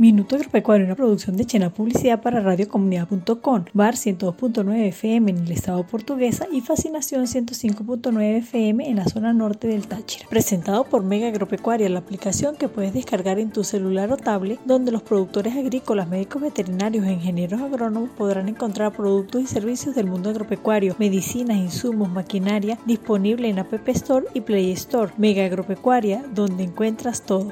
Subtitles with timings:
[0.00, 5.84] Minuto Agropecuario, una producción de Chena Publicidad para radiocomunidad.com, Bar 102.9 FM en el estado
[5.84, 10.28] portuguesa y Fascinación 105.9 FM en la zona norte del Táchira.
[10.30, 14.92] Presentado por Mega Agropecuaria, la aplicación que puedes descargar en tu celular o tablet, donde
[14.92, 20.30] los productores agrícolas, médicos veterinarios e ingenieros agrónomos podrán encontrar productos y servicios del mundo
[20.30, 25.12] agropecuario, medicinas, insumos, maquinaria, disponible en App Store y Play Store.
[25.16, 27.50] Mega Agropecuaria, donde encuentras todo.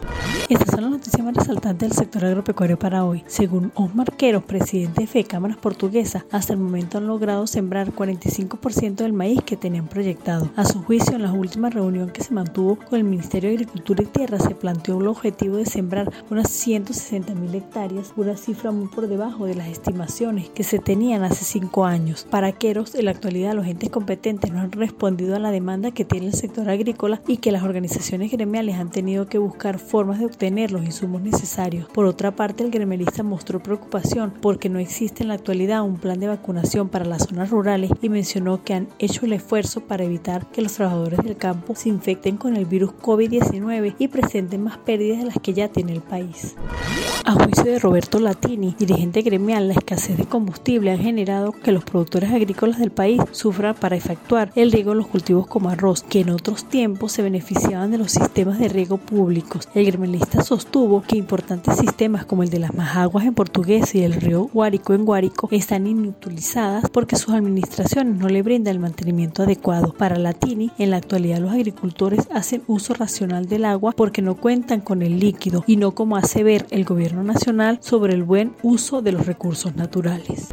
[0.48, 3.24] Estas son las noticias más resaltantes del sector agropecuario agropecuario para hoy.
[3.26, 9.14] Según Osmar Queros, presidente de Cámaras Portuguesas, hasta el momento han logrado sembrar 45% del
[9.14, 10.50] maíz que tenían proyectado.
[10.56, 14.02] A su juicio, en la última reunión que se mantuvo con el Ministerio de Agricultura
[14.02, 18.88] y Tierra, se planteó el objetivo de sembrar unas 160 mil hectáreas, una cifra muy
[18.88, 22.27] por debajo de las estimaciones que se tenían hace cinco años.
[22.28, 26.05] Para Queros, en la actualidad los entes competentes no han respondido a la demanda que
[26.05, 30.27] tiene el sector agrícola y que las organizaciones gremiales han tenido que buscar formas de
[30.27, 31.88] obtener los insumos necesarios.
[31.88, 36.18] Por otra parte, el gremialista mostró preocupación porque no existe en la actualidad un plan
[36.18, 40.46] de vacunación para las zonas rurales y mencionó que han hecho el esfuerzo para evitar
[40.50, 45.18] que los trabajadores del campo se infecten con el virus COVID-19 y presenten más pérdidas
[45.18, 46.56] de las que ya tiene el país.
[47.24, 51.84] A juicio de Roberto Latini, dirigente gremial, la escasez de combustible ha generado que los
[51.84, 56.20] productores agrícolas del país sufran para efectuar el riego de los cultivos como arroz, que
[56.20, 59.68] en otros tiempos se beneficiaban de los sistemas de riego públicos.
[59.74, 64.14] El gremialista sostuvo que importantes sistemas como el de las Majaguas en portugués y el
[64.14, 69.92] río Guárico en Guárico están inutilizadas porque sus administraciones no le brindan el mantenimiento adecuado.
[69.92, 74.81] Para Latini, en la actualidad los agricultores hacen uso racional del agua porque no cuentan
[74.81, 79.03] con el líquido y no como hace ver el gobierno nacional sobre el buen uso
[79.03, 80.48] de los recursos naturales.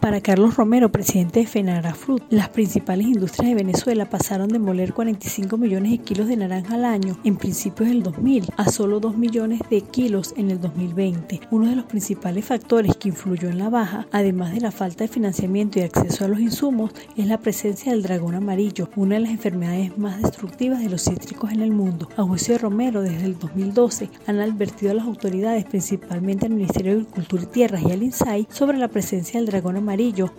[0.00, 5.58] Para Carlos Romero, presidente de Fenarafrut, las principales industrias de Venezuela pasaron de moler 45
[5.58, 9.60] millones de kilos de naranja al año en principios del 2000 a solo 2 millones
[9.68, 11.42] de kilos en el 2020.
[11.50, 15.08] Uno de los principales factores que influyó en la baja, además de la falta de
[15.08, 19.30] financiamiento y acceso a los insumos, es la presencia del dragón amarillo, una de las
[19.32, 22.08] enfermedades más destructivas de los cítricos en el mundo.
[22.16, 26.94] A juicio de Romero, desde el 2012 han advertido a las autoridades, principalmente al Ministerio
[26.94, 29.89] de Agricultura y Tierras y al INSAI, sobre la presencia del dragón amarillo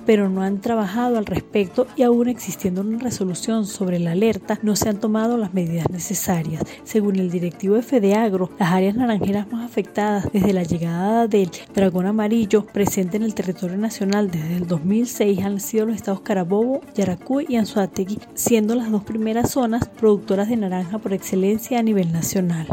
[0.06, 4.76] pero no han trabajado al respecto y aún existiendo una resolución sobre la alerta, no
[4.76, 6.64] se han tomado las medidas necesarias.
[6.84, 12.06] Según el directivo de Fedeagro, las áreas naranjeras más afectadas desde la llegada del dragón
[12.06, 17.46] amarillo presente en el territorio nacional desde el 2006 han sido los estados Carabobo, Yaracuy
[17.50, 22.68] y Anzuategui, siendo las dos primeras zonas productoras de naranja por excelencia a nivel nacional.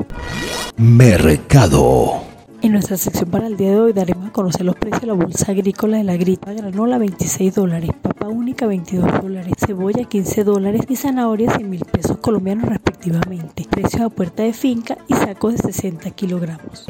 [0.76, 2.27] Mercado.
[2.60, 5.12] En nuestra sección para el día de hoy daremos a conocer los precios de la
[5.12, 6.52] bolsa agrícola de la gripa.
[6.52, 7.90] Granola 26 dólares,
[8.28, 13.66] única 22 dólares, cebolla 15 dólares y zanahoria 100 mil pesos colombianos respectivamente.
[13.70, 16.86] Precios a puerta de finca y sacos de 60 kilogramos.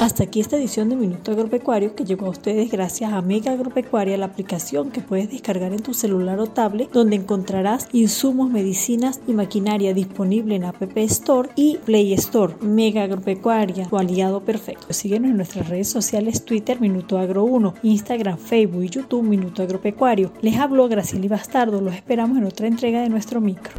[0.00, 4.16] Hasta aquí esta edición de Minuto Agropecuario que llegó a ustedes gracias a Mega Agropecuaria,
[4.16, 9.32] la aplicación que puedes descargar en tu celular o tablet donde encontrarás insumos, medicinas y
[9.32, 12.54] maquinaria disponible en App Store y Play Store.
[12.60, 14.86] Mega Agropecuaria, tu aliado perfecto.
[14.90, 20.32] Síguenos en nuestras redes sociales Twitter Minuto Agro 1, Instagram, Facebook y YouTube Minuto Agropecuario.
[20.42, 21.80] Les habló Graciela Bastardo.
[21.80, 23.72] Los esperamos en otra entrega de nuestro micro.